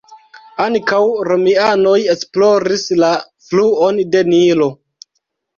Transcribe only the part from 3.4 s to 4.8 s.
fluon de Nilo.